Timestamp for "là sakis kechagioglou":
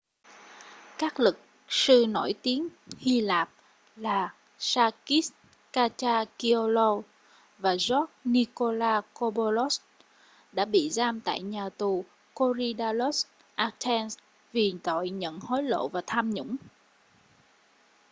3.95-7.03